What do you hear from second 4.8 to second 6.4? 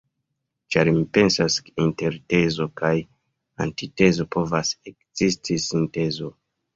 ekzisti sintezo.